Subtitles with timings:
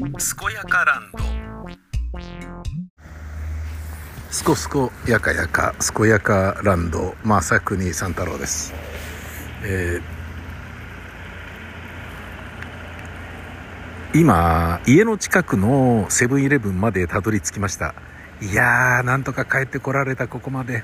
[0.00, 0.08] 健
[0.54, 1.18] やかランド。
[4.30, 7.14] すこすこやかやか健やかランド。
[7.22, 8.72] 正国三太郎です、
[9.62, 10.02] えー
[14.18, 17.94] 今家の近くのセブンイレブンまでたどり着きました。
[18.40, 20.82] いやーなんとか帰ってこられたここまで。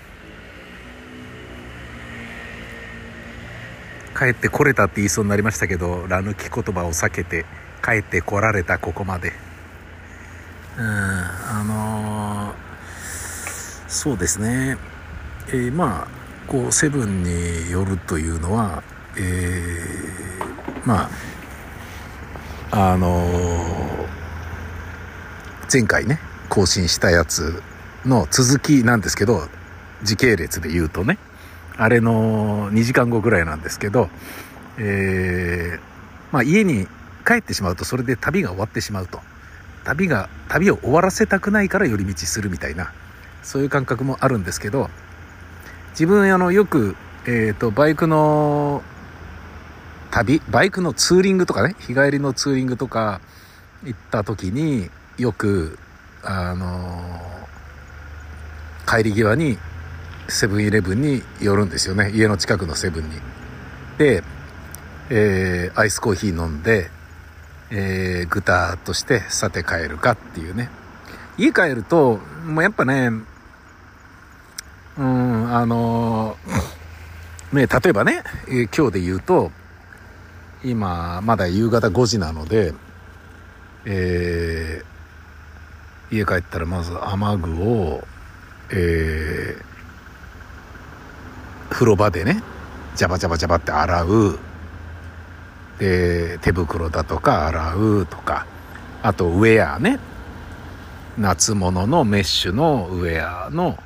[4.16, 7.46] 帰ってこれたって言いそうになりましたけどラ抜き言葉を避けて。
[7.86, 9.32] 帰ってこられたここまで。
[10.76, 12.66] うんあのー
[13.88, 14.76] そうですね。
[15.48, 16.08] えーまあ
[16.48, 18.82] こうセブンによるというのは
[19.16, 21.08] えーま
[22.72, 23.24] ああの
[25.72, 26.18] 前回ね
[26.48, 27.62] 更新したやつ
[28.04, 29.48] の続きなんですけど
[30.02, 31.18] 時系列で言うとね
[31.76, 34.08] あれの2時間後ぐらいなんですけど、
[34.78, 35.80] えー
[36.32, 36.88] まあ、家に
[37.26, 39.20] 帰ってしまうとそれで旅が終わってしまうと。
[39.84, 42.92] 旅が旅を終わらせたくないから寄り道するみたいな。
[43.42, 44.90] そういう感覚もあるんですけど。
[45.90, 48.82] 自分あのよく、えー、とバイクの
[50.10, 53.20] 旅バイクのツーリングとかね日帰りのツーリングとか
[53.82, 55.78] 行った時によく
[56.22, 57.20] あの
[58.86, 59.58] 帰り際に
[60.28, 62.10] セブンイレブンに寄るんですよね。
[62.14, 63.10] 家の近くのセブンに。
[63.98, 64.22] で、
[65.10, 66.90] えーアイスコーヒー飲んで、
[67.70, 70.68] えーぐたっとしてさて帰るかっていうね。
[71.38, 73.10] 家帰るともうやっぱね
[74.98, 79.50] うんあのーね例えばね、えー今日で言うと
[80.64, 82.72] 今まだ夕方5時なので
[83.84, 88.04] えー家帰ったらまず雨具を
[88.70, 89.64] えー
[91.68, 92.42] 風呂場でね
[92.94, 94.38] ジャバジャバジャバって洗う。
[95.78, 98.46] で手袋だとか洗うとか
[99.02, 99.98] あとウェアね。
[101.18, 103.78] 夏物のメッシュのウェアの、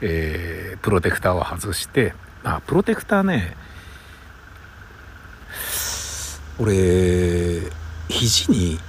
[0.00, 3.56] えープロテクターを外してあプロテクターね
[6.58, 7.62] 俺
[8.08, 8.80] 肘に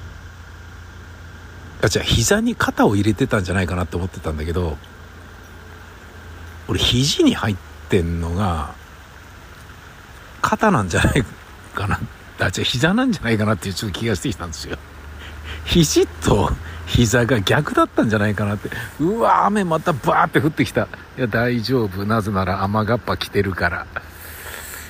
[1.84, 4.78] あじゃあ膝に肩を入れてたんじゃないかなって思ってたんだけど
[6.68, 7.56] 俺肘に入っ
[7.90, 8.74] てんのが
[10.42, 11.24] 肩なんじゃない
[11.76, 12.00] かな
[12.44, 14.78] あじゃ膝なんじゃないかなっていうちょっと気がしてきたんですよ。
[15.66, 16.52] 肘と
[16.86, 18.70] 膝が逆だったんじゃないかなって。
[19.00, 20.88] うわ雨またバーって降ってきた。
[21.18, 22.06] いや大丈夫。
[22.06, 23.88] なぜなら雨がっぱ来てるから。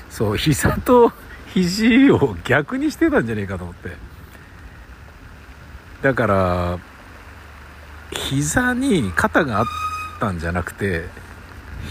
[0.09, 1.11] そう膝と
[1.53, 3.91] 肘を逆にしてたんじゃねえかと思って。
[6.01, 6.79] だから
[8.11, 9.65] 膝に肩があっ
[10.19, 11.05] たんじゃなくて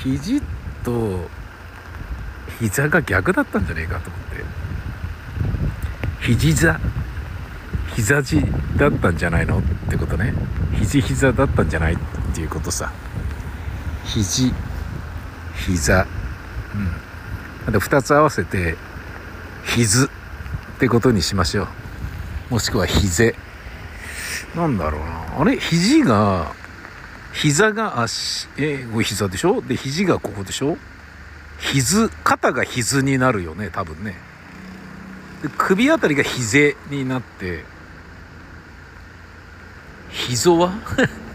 [0.03, 0.43] 肘
[0.84, 1.28] と
[2.61, 4.62] 膝が逆だったんじゃねえかと思って。
[6.22, 6.81] 肘座
[7.94, 8.43] 膝地
[8.77, 10.33] だったんじゃないのってことね。
[10.78, 11.97] 肘膝だったんじゃないっ
[12.34, 12.93] ていうことさ。
[14.05, 14.55] 肘
[15.55, 16.06] 膝。
[17.66, 17.72] うん。
[17.72, 18.77] で2つ合わせて
[19.65, 20.09] 肘っ
[20.78, 21.65] てことにしましょ
[22.50, 22.54] う。
[22.54, 23.33] もしくは膝。
[24.56, 25.41] なんだろうな。
[25.41, 25.59] あれ？
[25.59, 26.54] 肘が
[27.33, 28.49] 膝が足。
[28.56, 29.60] えこれ膝でしょ？
[29.60, 30.78] で肘がここでしょ？
[31.59, 34.16] 肘肩が肘になるよね多分ね。
[35.50, 37.64] 首あたりが膝になって
[40.10, 40.72] 膝は？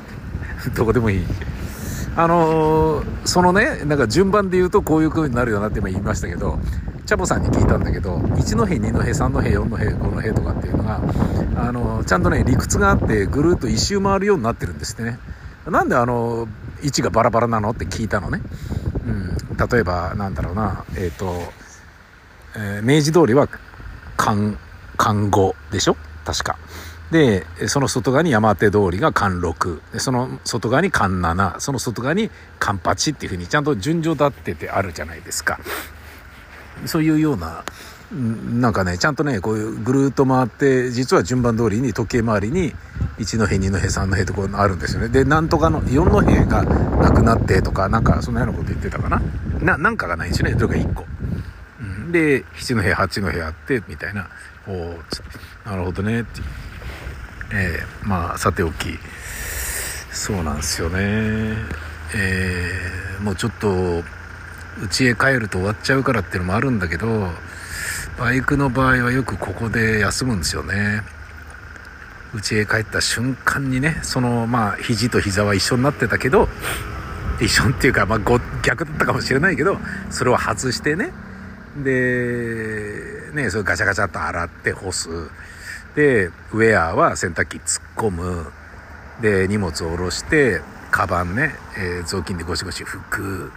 [0.75, 1.25] どこでもいい。
[2.15, 6.57] あのーそのねなんか順番で言うとこういう風になるよなって今言いましたけど
[7.05, 10.99] チャボさんに聞いたんだけど一の辺二の辺三の辺四の辺五の辺とかっていうのが
[11.57, 15.19] あのーちゃんとね理屈があってぐるっと一周回るようになってるんですってね。
[15.67, 16.47] なんであの
[16.81, 18.41] 位置がバラバラなのって聞いたのね、
[19.05, 20.85] うん、例えばなんだろうな。
[20.95, 21.51] えっ、と、
[22.55, 23.47] えー明治通りは
[24.17, 24.57] 環
[24.97, 25.95] 環五でしょ？
[26.25, 26.57] 確か。
[27.11, 32.29] でその外側に山手通りが環六その外側に環七その外側に
[32.59, 35.57] 環八っていうふうにちゃんと順序立っててあるじゃないですか。
[36.85, 37.63] そういうような
[38.11, 42.73] なんかねちゃんとねこういうぐるっと回って実は順番通りに時計回りに
[43.19, 45.09] 1の辺2の辺3の辺とこうあるんですよね。
[45.09, 49.21] でなんとかの4の辺がなくなってとかなんかそんなようなこと言ってたかな？
[49.61, 50.55] ななんかがないんですよね。
[50.55, 51.05] どれか1個。
[52.11, 54.29] で7の部屋8の部屋あってみたいな。
[54.67, 55.23] おーつ
[55.65, 56.41] なるほどねって。
[57.53, 58.97] えーまあさておき。
[60.11, 61.55] そうなんですよね。
[62.15, 64.03] えーもうちょっと
[64.93, 67.31] 家へ帰ると終わっちゃうからっていうのもあるんだけど
[68.19, 71.01] バイクの場合はよくここで休むんですよね。
[72.35, 76.49] 家へ帰った瞬間にねそのまあ肘と膝は一緒になってたけど
[77.39, 79.77] 一緒っていうか、まあ、ご逆だったかもしれないけど
[80.09, 81.13] それを外してね
[81.83, 85.09] でねそれガチャガチャと洗って干す。
[85.95, 88.51] でウェアは洗濯機突っ込む。
[89.21, 93.51] で荷物を下ろしてカバンね、えー、雑巾でゴシゴシ拭く。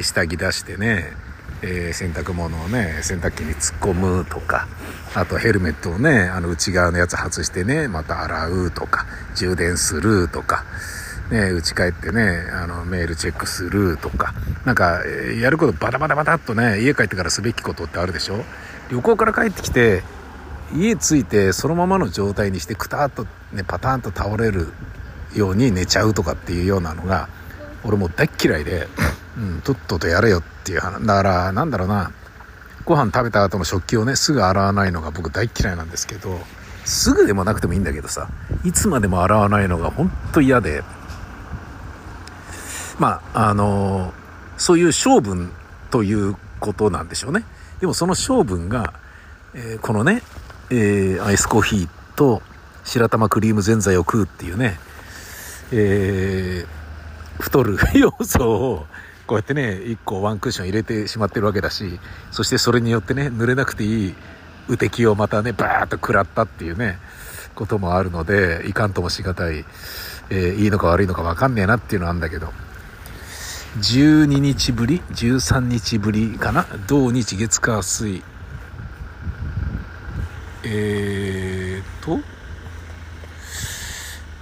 [0.00, 1.12] 下着出してね、
[1.62, 4.66] えー、洗濯物をね洗濯機に突っ込むとか。
[5.14, 9.06] あとヘルメットをねあの内側のやつ外してねまた洗うとか。
[9.34, 10.64] 充電するとか。
[11.30, 14.34] ね、家帰ってね、あの、メールチェックするとか、
[14.64, 15.02] なんか、
[15.40, 18.44] やることバタバタバタっとね、家帰ってからすべきことってあるでしょ？
[18.90, 20.02] 旅行から帰ってきて、
[20.74, 24.68] 家着いてそのままの状態にしてくたっとね、パターンと倒れる
[25.34, 27.28] ように寝ちゃうとかっていうようなのが
[27.84, 28.88] 俺もう大っ嫌いで、
[29.36, 31.04] うん、とっととやれよっていう話。
[31.06, 32.12] だからなんだろうな
[32.84, 36.38] ご飯食べた後の食器をねすぐ洗わないのが僕大っ嫌いなんですけど
[36.84, 38.28] すぐでもなくてもいいんだけどさ
[38.64, 40.82] いつまでも洗わないのが本当嫌で
[42.98, 44.12] まああの
[44.56, 45.52] そういう性分
[45.90, 47.44] ということなんでしょうね。
[47.80, 48.94] でもその性分が、
[49.54, 50.22] えー、このね、
[50.70, 52.42] えー、アイスコーヒーと
[52.84, 54.78] 白玉クリームぜんざいを食うっていうね
[55.72, 58.86] えー、太る要素を
[59.26, 61.98] こうやってね1個ワンクッション入れてしまってるわけだし
[62.30, 64.14] そしてそれによってね濡れなくていい
[64.68, 66.98] 雨滴をまたねバーッと食らったっていうね
[67.54, 69.64] こともあるのでいかんともしがたい、
[70.30, 72.52] えー、いいのか悪いのか分かんねえなっていうのはあるんだけど。
[73.76, 76.64] 12日ぶり13日ぶりかな？
[76.86, 78.22] 土日月火水。
[80.62, 82.18] えーと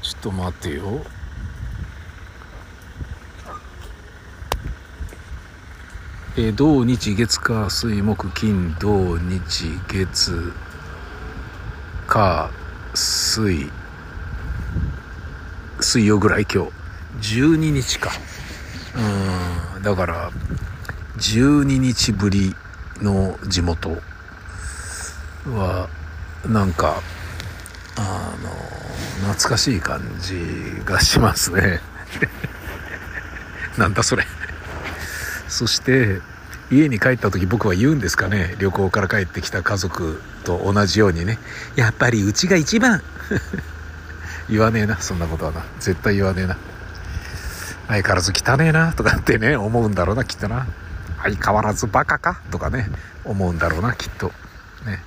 [0.02, 1.04] ちょっと待ってよ。
[6.36, 10.52] えー、土日月火水木金土日月
[12.06, 12.50] 火
[12.94, 13.70] 水。
[15.80, 16.66] 水曜ぐらい今
[17.20, 17.38] 日。
[17.40, 18.10] 12日か。
[18.96, 19.82] うん。
[19.82, 20.30] だから
[21.18, 22.54] 12日ぶり
[23.00, 23.90] の地元
[25.46, 25.88] は
[26.46, 27.02] なんか
[27.96, 31.80] あの懐かしい感じがしますね。
[33.78, 34.26] なんだそれ。
[35.48, 36.20] そして
[36.70, 38.56] 家に帰った時僕は言うんですかね。
[38.58, 41.38] 旅行から帰ってきた家族と同じようにね。
[41.76, 43.02] やっぱりうちが一番。
[44.48, 45.64] 言わねえなそんなことはな。
[45.78, 46.56] 絶対言わねえな。
[47.92, 50.66] 相変わらず汚ねえなとかってね思うんだろうなきっとな
[51.22, 52.88] 相変わらずバカかとかね
[53.24, 54.28] 思うんだろうなきっと
[54.86, 55.02] ね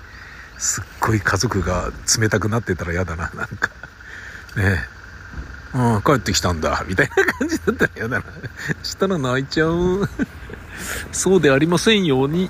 [0.58, 3.70] すっごい家族が冷たくなってたら嫌だななんか
[4.56, 4.96] ね
[5.76, 8.26] うん、帰ってきたんだ、みたいな感じだったら嫌だな。
[8.82, 10.08] したら泣いちゃう。
[11.12, 12.50] そうでありませんように。